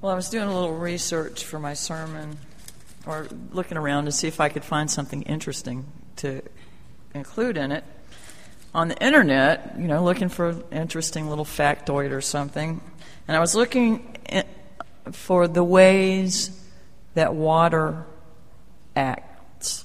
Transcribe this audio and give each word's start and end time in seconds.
Well, 0.00 0.12
I 0.12 0.14
was 0.14 0.28
doing 0.28 0.48
a 0.48 0.54
little 0.54 0.76
research 0.76 1.44
for 1.44 1.58
my 1.58 1.74
sermon, 1.74 2.38
or 3.04 3.26
looking 3.50 3.76
around 3.76 4.04
to 4.04 4.12
see 4.12 4.28
if 4.28 4.38
I 4.38 4.48
could 4.48 4.62
find 4.62 4.88
something 4.88 5.22
interesting 5.22 5.86
to 6.18 6.40
include 7.14 7.56
in 7.56 7.72
it. 7.72 7.82
On 8.72 8.86
the 8.86 9.04
internet, 9.04 9.74
you 9.76 9.88
know, 9.88 10.04
looking 10.04 10.28
for 10.28 10.50
an 10.50 10.62
interesting 10.70 11.28
little 11.28 11.44
factoid 11.44 12.12
or 12.12 12.20
something, 12.20 12.80
and 13.26 13.36
I 13.36 13.40
was 13.40 13.56
looking 13.56 14.16
for 15.10 15.48
the 15.48 15.64
ways 15.64 16.56
that 17.14 17.34
water 17.34 18.04
acts. 18.94 19.84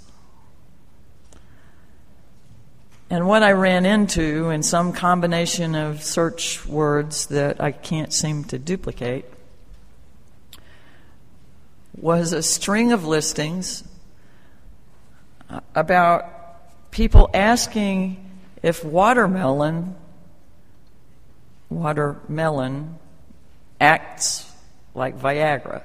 And 3.10 3.28
what 3.28 3.42
I 3.42 3.54
ran 3.54 3.88
into 3.88 4.52
in 4.52 4.62
some 4.62 4.94
combination 4.94 5.74
of 5.74 6.04
search 6.04 6.68
words 6.68 7.26
that 7.28 7.60
I 7.60 7.72
can't 7.72 8.14
seem 8.14 8.44
to 8.46 8.60
duplicate 8.60 9.26
was 11.96 12.34
a 12.34 12.42
string 12.42 12.92
of 12.92 13.06
listings 13.06 13.84
uh, 15.50 15.60
about 15.76 16.92
people 16.92 17.30
asking 17.34 18.30
if 18.62 18.84
watermelon 18.84 19.96
watermelon 21.70 22.98
acts 23.82 24.52
like 24.94 25.18
Viagra. 25.20 25.82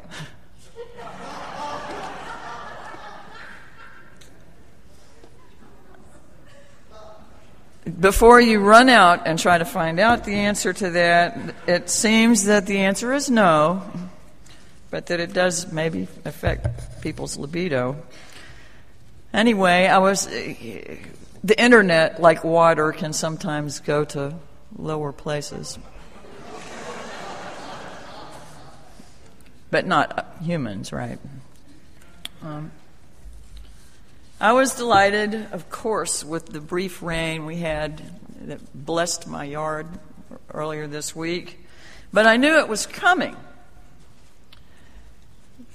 Before 8.00 8.38
you 8.38 8.60
run 8.60 8.90
out 8.90 9.26
and 9.26 9.38
try 9.38 9.56
to 9.56 9.64
find 9.64 9.98
out 9.98 10.24
the 10.24 10.34
answer 10.34 10.74
to 10.74 10.90
that, 10.90 11.54
it 11.66 11.88
seems 11.88 12.44
that 12.44 12.66
the 12.66 12.80
answer 12.80 13.14
is 13.14 13.30
no 13.30 13.82
but 14.90 15.06
that 15.06 15.20
it 15.20 15.32
does 15.32 15.70
maybe 15.72 16.08
affect 16.24 17.00
people's 17.02 17.36
libido. 17.36 17.96
Anyway, 19.32 19.86
I 19.86 19.98
was. 19.98 20.26
The 20.26 21.62
internet, 21.62 22.20
like 22.20 22.42
water, 22.42 22.92
can 22.92 23.12
sometimes 23.12 23.80
go 23.80 24.04
to 24.06 24.34
lower 24.76 25.12
places. 25.12 25.78
but 29.70 29.86
not 29.86 30.36
humans, 30.42 30.92
right? 30.92 31.18
Um, 32.42 32.72
I 34.40 34.52
was 34.52 34.74
delighted, 34.74 35.34
of 35.52 35.68
course, 35.68 36.24
with 36.24 36.46
the 36.46 36.60
brief 36.60 37.02
rain 37.02 37.44
we 37.44 37.56
had 37.56 38.02
that 38.42 38.60
blessed 38.72 39.26
my 39.26 39.44
yard 39.44 39.86
earlier 40.52 40.86
this 40.86 41.14
week, 41.14 41.58
but 42.12 42.26
I 42.26 42.36
knew 42.36 42.58
it 42.58 42.68
was 42.68 42.86
coming 42.86 43.36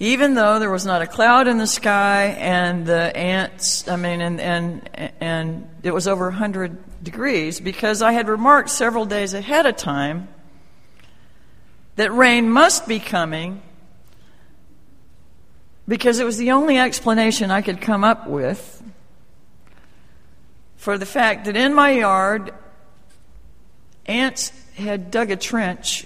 even 0.03 0.33
though 0.33 0.59
there 0.59 0.69
was 0.69 0.85
not 0.85 1.01
a 1.01 1.07
cloud 1.07 1.47
in 1.47 1.57
the 1.57 1.67
sky 1.67 2.35
and 2.37 2.85
the 2.85 3.15
ants, 3.15 3.87
I 3.87 3.95
mean, 3.95 4.19
and, 4.19 4.41
and, 4.41 4.89
and 5.21 5.69
it 5.81 5.93
was 5.93 6.09
over 6.09 6.25
100 6.25 7.01
degrees, 7.01 7.61
because 7.61 8.01
I 8.01 8.11
had 8.11 8.27
remarked 8.27 8.69
several 8.69 9.05
days 9.05 9.33
ahead 9.33 9.65
of 9.65 9.77
time 9.77 10.27
that 11.95 12.11
rain 12.11 12.49
must 12.49 12.85
be 12.85 12.99
coming 12.99 13.61
because 15.87 16.19
it 16.19 16.25
was 16.25 16.37
the 16.37 16.51
only 16.51 16.77
explanation 16.77 17.49
I 17.49 17.61
could 17.61 17.79
come 17.79 18.03
up 18.03 18.27
with 18.27 18.83
for 20.75 20.97
the 20.97 21.05
fact 21.05 21.45
that 21.45 21.55
in 21.55 21.73
my 21.73 21.91
yard, 21.91 22.53
ants 24.05 24.51
had 24.75 25.11
dug 25.11 25.31
a 25.31 25.37
trench 25.37 26.05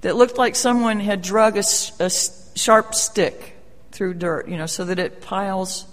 that 0.00 0.16
looked 0.16 0.36
like 0.36 0.56
someone 0.56 0.98
had 0.98 1.22
drug 1.22 1.56
a, 1.56 1.64
a 2.00 2.10
sharp 2.58 2.94
stick 2.94 3.56
through 3.92 4.14
dirt, 4.14 4.48
you 4.48 4.56
know, 4.56 4.66
so 4.66 4.84
that 4.84 4.98
it 4.98 5.20
piles 5.20 5.86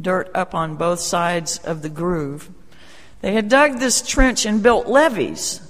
dirt 0.00 0.30
up 0.34 0.54
on 0.54 0.76
both 0.76 1.00
sides 1.00 1.58
of 1.58 1.82
the 1.82 1.88
groove. 1.88 2.48
They 3.20 3.32
had 3.32 3.48
dug 3.48 3.78
this 3.78 4.00
trench 4.06 4.46
and 4.46 4.62
built 4.62 4.86
levees 4.86 5.60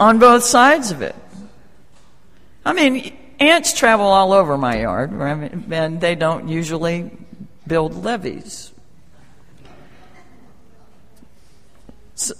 on 0.00 0.18
both 0.18 0.44
sides 0.44 0.90
of 0.90 1.02
it. 1.02 1.14
I 2.64 2.72
mean, 2.72 3.16
ants 3.38 3.72
travel 3.74 4.06
all 4.06 4.32
over 4.32 4.56
my 4.56 4.80
yard, 4.80 5.12
and 5.12 6.00
they 6.00 6.14
don't 6.14 6.48
usually 6.48 7.10
build 7.66 8.02
levees. 8.02 8.72
So, 12.14 12.34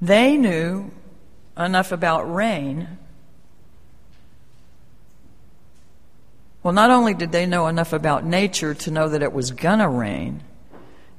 They 0.00 0.36
knew 0.36 0.90
enough 1.56 1.92
about 1.92 2.32
rain. 2.32 2.98
Well, 6.62 6.74
not 6.74 6.90
only 6.90 7.14
did 7.14 7.32
they 7.32 7.46
know 7.46 7.66
enough 7.66 7.92
about 7.92 8.24
nature 8.24 8.74
to 8.74 8.90
know 8.90 9.08
that 9.08 9.22
it 9.22 9.32
was 9.32 9.50
going 9.50 9.78
to 9.78 9.88
rain, 9.88 10.42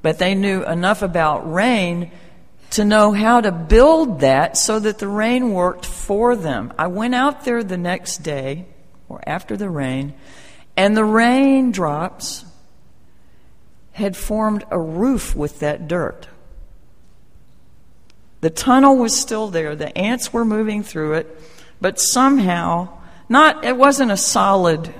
but 0.02 0.18
they 0.18 0.34
knew 0.34 0.64
enough 0.64 1.02
about 1.02 1.52
rain 1.52 2.10
to 2.70 2.84
know 2.84 3.12
how 3.12 3.40
to 3.40 3.50
build 3.50 4.20
that 4.20 4.56
so 4.56 4.78
that 4.78 4.98
the 4.98 5.08
rain 5.08 5.52
worked 5.52 5.84
for 5.84 6.36
them. 6.36 6.72
I 6.78 6.86
went 6.86 7.14
out 7.14 7.44
there 7.44 7.64
the 7.64 7.76
next 7.76 8.18
day, 8.18 8.66
or 9.08 9.20
after 9.26 9.56
the 9.56 9.68
rain, 9.68 10.14
and 10.76 10.96
the 10.96 11.04
raindrops 11.04 12.44
had 13.92 14.16
formed 14.16 14.64
a 14.70 14.78
roof 14.78 15.34
with 15.34 15.58
that 15.60 15.88
dirt. 15.88 16.28
The 18.40 18.50
tunnel 18.50 18.96
was 18.96 19.18
still 19.18 19.48
there. 19.48 19.76
The 19.76 19.96
ants 19.96 20.32
were 20.32 20.44
moving 20.44 20.82
through 20.82 21.14
it, 21.14 21.42
but 21.80 22.00
somehow, 22.00 22.88
not 23.28 23.64
it 23.64 23.76
wasn't 23.76 24.10
a 24.10 24.16
solid 24.16 24.94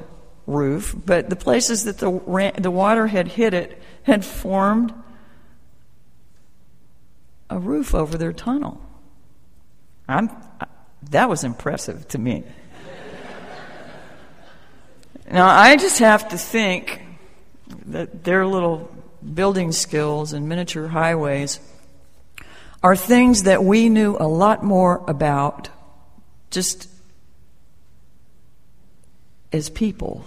roof, 0.46 0.94
but 1.06 1.30
the 1.30 1.36
places 1.36 1.84
that 1.84 1.98
the 1.98 2.52
the 2.58 2.70
water 2.70 3.06
had 3.06 3.28
hit 3.28 3.54
it 3.54 3.80
had 4.02 4.24
formed 4.24 4.92
a 7.48 7.58
roof 7.58 7.94
over 7.94 8.16
their 8.16 8.32
tunnel. 8.32 8.80
I'm, 10.08 10.30
that 11.10 11.28
was 11.28 11.44
impressive 11.44 12.06
to 12.08 12.18
me. 12.18 12.44
now 15.30 15.46
I 15.46 15.76
just 15.76 15.98
have 15.98 16.28
to 16.30 16.38
think 16.38 17.02
that 17.86 18.24
their 18.24 18.46
little 18.46 18.90
building 19.34 19.72
skills 19.72 20.32
and 20.32 20.48
miniature 20.48 20.88
highways 20.88 21.60
are 22.82 22.96
things 22.96 23.42
that 23.42 23.62
we 23.62 23.88
knew 23.88 24.16
a 24.18 24.26
lot 24.26 24.64
more 24.64 25.04
about 25.06 25.68
just 26.50 26.88
as 29.52 29.68
people. 29.68 30.24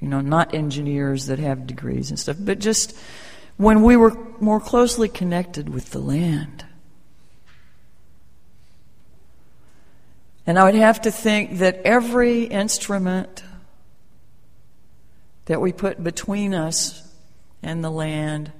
You 0.00 0.08
know, 0.08 0.20
not 0.20 0.54
engineers 0.54 1.26
that 1.26 1.38
have 1.38 1.66
degrees 1.66 2.10
and 2.10 2.18
stuff, 2.18 2.36
but 2.38 2.58
just 2.58 2.96
when 3.56 3.82
we 3.82 3.96
were 3.96 4.16
more 4.40 4.60
closely 4.60 5.08
connected 5.08 5.68
with 5.68 5.90
the 5.90 5.98
land. 5.98 6.64
And 10.46 10.58
I 10.58 10.64
would 10.64 10.74
have 10.74 11.02
to 11.02 11.10
think 11.10 11.58
that 11.58 11.80
every 11.84 12.44
instrument 12.44 13.42
that 15.46 15.60
we 15.60 15.72
put 15.72 16.02
between 16.02 16.54
us 16.54 17.02
and 17.62 17.82
the 17.82 17.90
land 17.90 18.52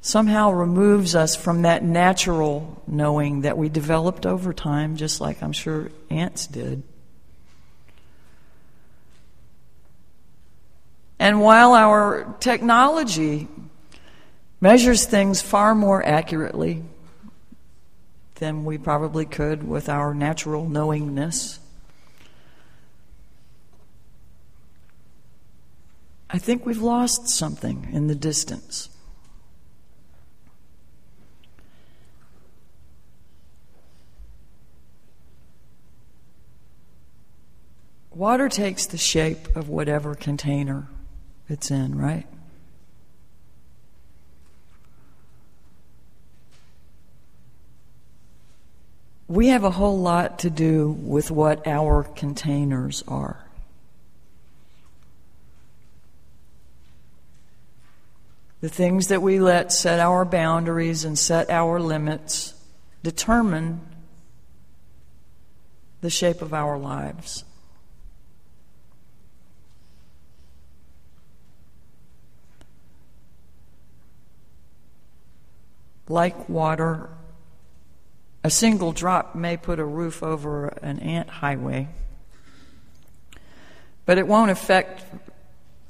somehow 0.00 0.50
removes 0.50 1.14
us 1.14 1.34
from 1.34 1.62
that 1.62 1.82
natural 1.82 2.82
knowing 2.86 3.40
that 3.40 3.58
we 3.58 3.68
developed 3.68 4.26
over 4.26 4.52
time, 4.52 4.96
just 4.96 5.20
like 5.20 5.42
I'm 5.42 5.52
sure 5.52 5.90
ants 6.10 6.46
did. 6.46 6.82
And 11.18 11.40
while 11.40 11.72
our 11.72 12.36
technology 12.40 13.48
measures 14.60 15.06
things 15.06 15.40
far 15.40 15.74
more 15.74 16.04
accurately 16.04 16.84
than 18.36 18.64
we 18.64 18.78
probably 18.78 19.24
could 19.24 19.66
with 19.66 19.88
our 19.88 20.14
natural 20.14 20.68
knowingness, 20.68 21.58
I 26.28 26.38
think 26.38 26.66
we've 26.66 26.82
lost 26.82 27.28
something 27.28 27.88
in 27.92 28.08
the 28.08 28.14
distance. 28.14 28.90
Water 38.16 38.48
takes 38.48 38.86
the 38.86 38.96
shape 38.96 39.54
of 39.54 39.68
whatever 39.68 40.14
container 40.14 40.86
it's 41.50 41.70
in, 41.70 41.98
right? 41.98 42.26
We 49.28 49.48
have 49.48 49.64
a 49.64 49.70
whole 49.70 49.98
lot 49.98 50.38
to 50.38 50.50
do 50.50 50.92
with 50.92 51.30
what 51.30 51.66
our 51.66 52.04
containers 52.04 53.04
are. 53.06 53.44
The 58.62 58.70
things 58.70 59.08
that 59.08 59.20
we 59.20 59.40
let 59.40 59.74
set 59.74 60.00
our 60.00 60.24
boundaries 60.24 61.04
and 61.04 61.18
set 61.18 61.50
our 61.50 61.78
limits 61.78 62.54
determine 63.02 63.82
the 66.00 66.08
shape 66.08 66.40
of 66.40 66.54
our 66.54 66.78
lives. 66.78 67.44
Like 76.08 76.48
water, 76.48 77.10
a 78.44 78.50
single 78.50 78.92
drop 78.92 79.34
may 79.34 79.56
put 79.56 79.78
a 79.78 79.84
roof 79.84 80.22
over 80.22 80.68
an 80.68 81.00
ant 81.00 81.28
highway, 81.28 81.88
but 84.04 84.18
it 84.18 84.26
won't 84.26 84.50
affect 84.50 85.04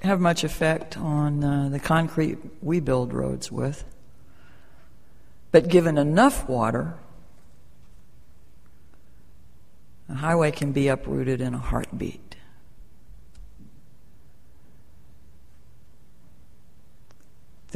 have 0.00 0.20
much 0.20 0.44
effect 0.44 0.96
on 0.96 1.42
uh, 1.42 1.68
the 1.68 1.78
concrete 1.78 2.38
we 2.62 2.80
build 2.80 3.12
roads 3.12 3.50
with. 3.50 3.84
But 5.50 5.68
given 5.68 5.98
enough 5.98 6.48
water, 6.48 6.94
a 10.08 10.14
highway 10.14 10.50
can 10.50 10.72
be 10.72 10.88
uprooted 10.88 11.40
in 11.40 11.54
a 11.54 11.58
heartbeat. 11.58 12.35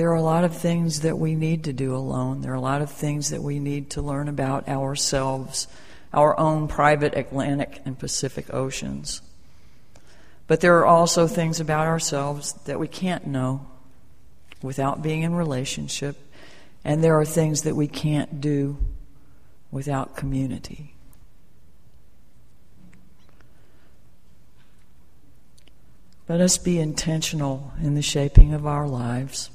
There 0.00 0.12
are 0.12 0.14
a 0.14 0.22
lot 0.22 0.44
of 0.44 0.56
things 0.56 1.02
that 1.02 1.18
we 1.18 1.34
need 1.34 1.64
to 1.64 1.74
do 1.74 1.94
alone. 1.94 2.40
There 2.40 2.52
are 2.52 2.54
a 2.54 2.58
lot 2.58 2.80
of 2.80 2.90
things 2.90 3.28
that 3.28 3.42
we 3.42 3.58
need 3.58 3.90
to 3.90 4.00
learn 4.00 4.28
about 4.28 4.66
ourselves, 4.66 5.68
our 6.14 6.40
own 6.40 6.68
private 6.68 7.14
Atlantic 7.18 7.82
and 7.84 7.98
Pacific 7.98 8.46
oceans. 8.54 9.20
But 10.46 10.62
there 10.62 10.78
are 10.78 10.86
also 10.86 11.26
things 11.26 11.60
about 11.60 11.86
ourselves 11.86 12.54
that 12.64 12.80
we 12.80 12.88
can't 12.88 13.26
know 13.26 13.66
without 14.62 15.02
being 15.02 15.20
in 15.20 15.34
relationship, 15.34 16.16
and 16.82 17.04
there 17.04 17.20
are 17.20 17.26
things 17.26 17.60
that 17.64 17.76
we 17.76 17.86
can't 17.86 18.40
do 18.40 18.78
without 19.70 20.16
community. 20.16 20.94
Let 26.26 26.40
us 26.40 26.56
be 26.56 26.78
intentional 26.78 27.74
in 27.82 27.94
the 27.96 28.00
shaping 28.00 28.54
of 28.54 28.66
our 28.66 28.88
lives. 28.88 29.50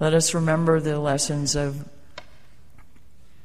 Let 0.00 0.14
us 0.14 0.32
remember 0.32 0.80
the 0.80 0.98
lessons 0.98 1.54
of 1.54 1.86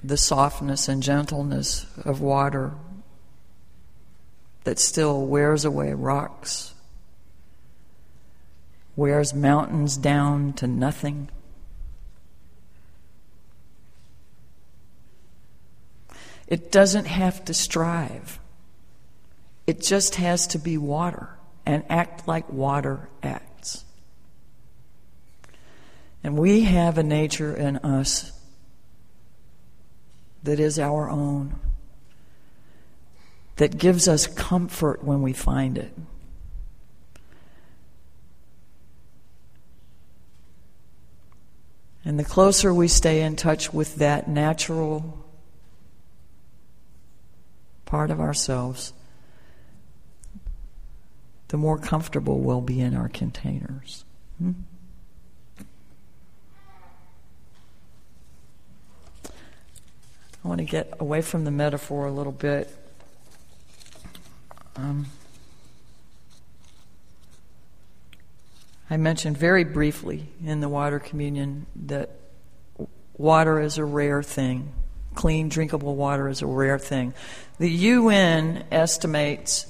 the 0.01 0.15
softness 0.15 0.87
and 0.87 1.03
gentleness 1.03 1.85
of 2.05 2.21
water 2.21 2.71
that 4.63 4.79
still 4.79 5.25
wears 5.25 5.65
away 5.65 5.91
rocks, 5.93 6.73
wears 8.95 9.33
mountains 9.33 9.97
down 9.97 10.53
to 10.53 10.65
nothing. 10.65 11.29
It 16.47 16.71
doesn't 16.71 17.05
have 17.05 17.43
to 17.45 17.53
strive. 17.53 18.39
It 19.67 19.81
just 19.81 20.15
has 20.15 20.47
to 20.47 20.57
be 20.57 20.77
water 20.77 21.31
and 21.65 21.83
act 21.89 22.29
like 22.29 22.49
water 22.49 23.09
acts. 23.21 23.44
And 26.25 26.39
we 26.39 26.61
have 26.61 26.97
a 26.97 27.03
nature 27.03 27.55
in 27.55 27.77
us 27.77 28.31
that 30.41 30.59
is 30.59 30.79
our 30.79 31.07
own 31.07 31.59
that 33.57 33.77
gives 33.77 34.07
us 34.07 34.25
comfort 34.25 35.03
when 35.03 35.21
we 35.21 35.33
find 35.33 35.77
it. 35.77 35.93
And 42.03 42.17
the 42.17 42.23
closer 42.23 42.73
we 42.73 42.87
stay 42.87 43.21
in 43.21 43.35
touch 43.35 43.71
with 43.71 43.97
that 43.97 44.27
natural 44.27 45.23
part 47.85 48.09
of 48.09 48.19
ourselves, 48.19 48.93
the 51.49 51.57
more 51.57 51.77
comfortable 51.77 52.39
we'll 52.39 52.61
be 52.61 52.81
in 52.81 52.95
our 52.95 53.09
containers. 53.09 54.05
Hmm? 54.39 54.53
I 60.45 60.47
want 60.47 60.59
to 60.59 60.65
get 60.65 60.93
away 60.99 61.23
from 61.23 61.43
the 61.43 61.51
metaphor 61.51 62.05
a 62.05 62.11
little 62.11 62.31
bit 62.31 62.69
um, 64.75 65.07
I 68.89 68.97
mentioned 68.97 69.37
very 69.37 69.63
briefly 69.63 70.27
in 70.45 70.59
the 70.59 70.69
water 70.69 70.99
communion 70.99 71.65
that 71.87 72.09
water 73.17 73.59
is 73.59 73.77
a 73.77 73.85
rare 73.85 74.21
thing. 74.21 74.71
Clean, 75.15 75.47
drinkable 75.47 75.95
water 75.95 76.27
is 76.27 76.41
a 76.41 76.45
rare 76.45 76.77
thing. 76.77 77.13
The 77.57 77.69
UN 77.69 78.65
estimates 78.71 79.65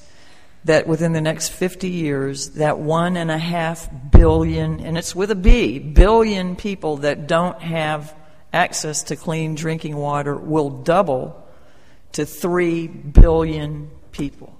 that 0.66 0.88
within 0.88 1.14
the 1.14 1.22
next 1.22 1.50
50 1.50 1.88
years, 1.88 2.50
that 2.52 2.80
one 2.80 3.16
and 3.16 3.30
a 3.30 3.38
half 3.38 3.88
billion, 4.12 4.80
and 4.80 4.98
it's 4.98 5.16
with 5.16 5.30
a 5.30 5.36
B, 5.36 5.78
billion 5.78 6.56
people 6.56 6.98
that 6.98 7.28
don't 7.28 7.62
have 7.62 8.14
access 8.56 9.04
to 9.04 9.16
clean 9.18 9.54
drinking 9.54 9.98
water 9.98 10.36
will 10.36 10.70
double 10.70 11.46
to 12.14 12.26
3 12.26 12.88
billion 12.88 13.92
people. 14.14 14.58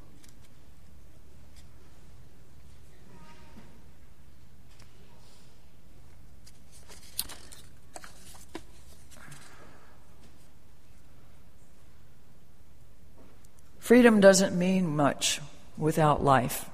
Freedom 13.80 14.20
doesn't 14.20 14.58
mean 14.58 14.96
much 14.96 15.40
without 15.78 16.22
life. 16.22 16.70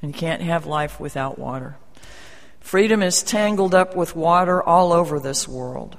And 0.00 0.12
you 0.12 0.18
can't 0.18 0.42
have 0.42 0.66
life 0.66 0.98
without 0.98 1.38
water. 1.38 1.76
Freedom 2.62 3.02
is 3.02 3.22
tangled 3.22 3.74
up 3.74 3.94
with 3.94 4.16
water 4.16 4.62
all 4.62 4.90
over 4.92 5.20
this 5.20 5.46
world. 5.46 5.98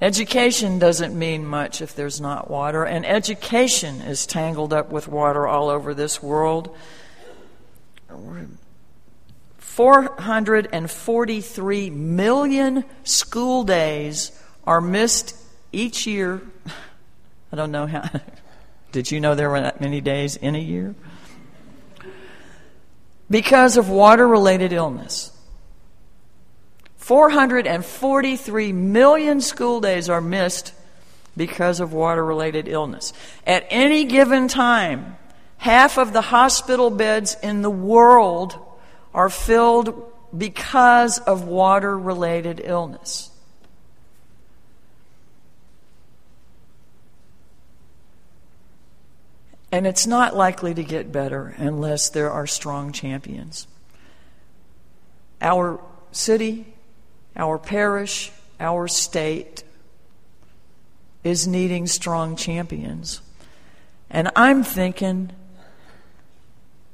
Education 0.00 0.78
doesn't 0.78 1.14
mean 1.16 1.44
much 1.44 1.82
if 1.82 1.94
there's 1.94 2.20
not 2.20 2.50
water, 2.50 2.84
and 2.84 3.06
education 3.06 4.00
is 4.00 4.26
tangled 4.26 4.72
up 4.72 4.90
with 4.90 5.06
water 5.06 5.46
all 5.46 5.68
over 5.68 5.94
this 5.94 6.20
world. 6.22 6.74
443 9.58 11.90
million 11.90 12.84
school 13.04 13.64
days 13.64 14.32
are 14.64 14.80
missed 14.80 15.36
each 15.72 16.06
year 16.06 16.40
I 17.52 17.56
don't 17.56 17.70
know 17.70 17.86
how. 17.86 18.08
Did 18.92 19.10
you 19.10 19.20
know 19.20 19.34
there 19.34 19.50
were 19.50 19.60
that 19.60 19.80
many 19.80 20.00
days 20.00 20.36
in 20.36 20.54
a 20.54 20.58
year? 20.58 20.94
Because 23.32 23.78
of 23.78 23.88
water 23.88 24.28
related 24.28 24.74
illness. 24.74 25.30
443 26.98 28.72
million 28.74 29.40
school 29.40 29.80
days 29.80 30.10
are 30.10 30.20
missed 30.20 30.74
because 31.34 31.80
of 31.80 31.94
water 31.94 32.22
related 32.22 32.68
illness. 32.68 33.14
At 33.46 33.66
any 33.70 34.04
given 34.04 34.48
time, 34.48 35.16
half 35.56 35.96
of 35.96 36.12
the 36.12 36.20
hospital 36.20 36.90
beds 36.90 37.38
in 37.42 37.62
the 37.62 37.70
world 37.70 38.58
are 39.14 39.30
filled 39.30 40.12
because 40.36 41.18
of 41.18 41.44
water 41.44 41.98
related 41.98 42.60
illness. 42.62 43.31
And 49.72 49.86
it's 49.86 50.06
not 50.06 50.36
likely 50.36 50.74
to 50.74 50.84
get 50.84 51.10
better 51.10 51.54
unless 51.56 52.10
there 52.10 52.30
are 52.30 52.46
strong 52.46 52.92
champions. 52.92 53.66
Our 55.40 55.80
city, 56.12 56.66
our 57.34 57.58
parish, 57.58 58.30
our 58.60 58.86
state 58.86 59.64
is 61.24 61.46
needing 61.46 61.86
strong 61.86 62.36
champions. 62.36 63.22
And 64.10 64.30
I'm 64.36 64.62
thinking 64.62 65.32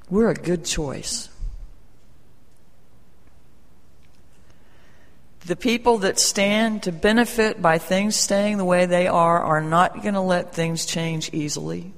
we're 0.09 0.31
a 0.31 0.35
good 0.35 0.65
choice. 0.65 1.31
The 5.47 5.57
people 5.57 5.99
that 5.99 6.21
stand 6.21 6.85
to 6.85 6.93
benefit 6.93 7.61
by 7.61 7.79
things 7.79 8.15
staying 8.15 8.59
the 8.59 8.65
way 8.65 8.87
they 8.87 9.09
are 9.09 9.41
are 9.41 9.63
not 9.63 10.03
going 10.03 10.15
to 10.15 10.21
let 10.21 10.55
things 10.55 10.87
change 10.87 11.31
easily 11.33 11.93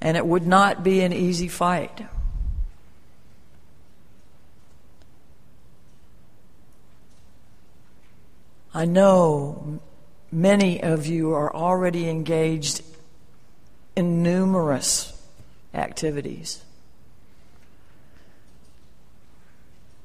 and 0.00 0.16
it 0.16 0.26
would 0.26 0.46
not 0.46 0.82
be 0.82 1.00
an 1.00 1.12
easy 1.12 1.48
fight. 1.48 2.06
I 8.72 8.84
know 8.84 9.80
many 10.30 10.82
of 10.82 11.06
you 11.06 11.32
are 11.32 11.54
already 11.54 12.08
engaged 12.08 12.82
in 13.96 14.22
numerous 14.22 15.12
activities. 15.74 16.62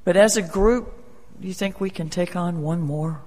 But 0.04 0.18
as 0.18 0.36
a 0.38 0.42
group, 0.42 0.94
do 1.40 1.48
you 1.48 1.54
think 1.54 1.80
we 1.80 1.90
can 1.90 2.10
take 2.10 2.36
on 2.36 2.62
one 2.62 2.82
more? 2.82 3.22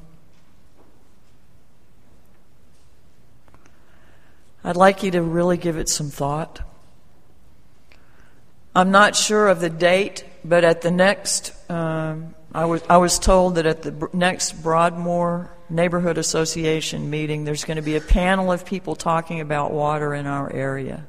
I'd 4.64 4.76
like 4.76 5.02
you 5.02 5.10
to 5.12 5.22
really 5.22 5.56
give 5.56 5.76
it 5.76 5.88
some 5.88 6.10
thought. 6.10 6.60
I'm 8.74 8.90
not 8.90 9.16
sure 9.16 9.48
of 9.48 9.60
the 9.60 9.70
date, 9.70 10.24
but 10.44 10.64
at 10.64 10.82
the 10.82 10.90
next, 10.90 11.52
um, 11.70 12.34
I 12.52 12.64
was 12.64 12.82
I 12.88 12.96
was 12.98 13.18
told 13.18 13.56
that 13.56 13.66
at 13.66 13.82
the 13.82 14.08
next 14.12 14.62
Broadmoor 14.62 15.50
Neighborhood 15.70 16.18
Association 16.18 17.10
meeting, 17.10 17.44
there's 17.44 17.64
going 17.64 17.76
to 17.76 17.82
be 17.82 17.96
a 17.96 18.00
panel 18.00 18.52
of 18.52 18.64
people 18.64 18.94
talking 18.94 19.40
about 19.40 19.72
water 19.72 20.14
in 20.14 20.26
our 20.26 20.52
area. 20.52 21.06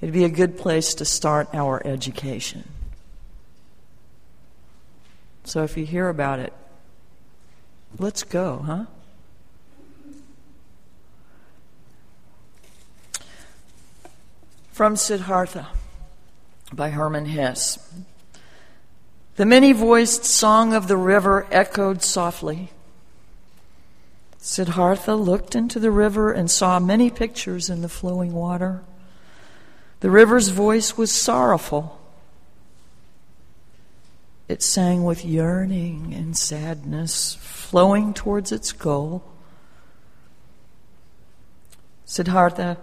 It'd 0.00 0.12
be 0.12 0.24
a 0.24 0.28
good 0.28 0.58
place 0.58 0.94
to 0.94 1.04
start 1.04 1.48
our 1.54 1.80
education. 1.86 2.64
So 5.44 5.62
if 5.62 5.76
you 5.76 5.86
hear 5.86 6.08
about 6.08 6.40
it, 6.40 6.52
let's 7.98 8.22
go, 8.22 8.58
huh? 8.58 8.86
From 14.82 14.96
Siddhartha 14.96 15.68
by 16.72 16.90
Hermann 16.90 17.26
Hesse. 17.26 17.78
The 19.36 19.46
many 19.46 19.70
voiced 19.70 20.24
song 20.24 20.74
of 20.74 20.88
the 20.88 20.96
river 20.96 21.46
echoed 21.52 22.02
softly. 22.02 22.72
Siddhartha 24.38 25.14
looked 25.14 25.54
into 25.54 25.78
the 25.78 25.92
river 25.92 26.32
and 26.32 26.50
saw 26.50 26.80
many 26.80 27.10
pictures 27.10 27.70
in 27.70 27.82
the 27.82 27.88
flowing 27.88 28.32
water. 28.32 28.82
The 30.00 30.10
river's 30.10 30.48
voice 30.48 30.96
was 30.96 31.12
sorrowful. 31.12 32.00
It 34.48 34.64
sang 34.64 35.04
with 35.04 35.24
yearning 35.24 36.12
and 36.12 36.36
sadness, 36.36 37.36
flowing 37.40 38.14
towards 38.14 38.50
its 38.50 38.72
goal. 38.72 39.22
Siddhartha 42.04 42.78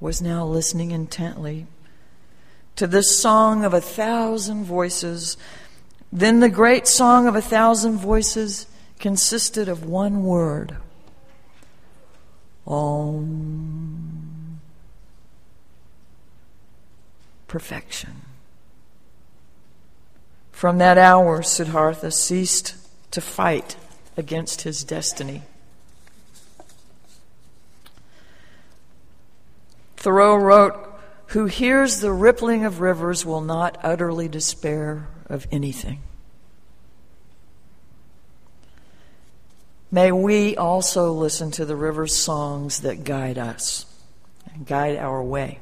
was 0.00 0.22
now 0.22 0.44
listening 0.44 0.90
intently 0.90 1.66
to 2.76 2.86
this 2.86 3.16
song 3.16 3.64
of 3.64 3.74
a 3.74 3.80
thousand 3.80 4.64
voices. 4.64 5.36
Then 6.10 6.40
the 6.40 6.48
great 6.48 6.88
song 6.88 7.26
of 7.26 7.36
a 7.36 7.42
thousand 7.42 7.98
voices 7.98 8.66
consisted 8.98 9.68
of 9.68 9.84
one 9.84 10.24
word 10.24 10.76
Om. 12.66 14.60
Perfection. 17.48 18.22
From 20.52 20.78
that 20.78 20.98
hour, 20.98 21.42
Siddhartha 21.42 22.12
ceased 22.12 22.76
to 23.10 23.20
fight 23.20 23.76
against 24.16 24.62
his 24.62 24.84
destiny. 24.84 25.42
Thoreau 30.00 30.34
wrote, 30.34 30.74
who 31.26 31.44
hears 31.44 32.00
the 32.00 32.10
rippling 32.10 32.64
of 32.64 32.80
rivers 32.80 33.24
will 33.24 33.42
not 33.42 33.78
utterly 33.82 34.28
despair 34.28 35.08
of 35.26 35.46
anything. 35.52 36.00
May 39.92 40.10
we 40.10 40.56
also 40.56 41.12
listen 41.12 41.50
to 41.52 41.66
the 41.66 41.76
river's 41.76 42.14
songs 42.14 42.80
that 42.80 43.04
guide 43.04 43.36
us 43.36 43.84
and 44.54 44.66
guide 44.66 44.96
our 44.96 45.22
way. 45.22 45.58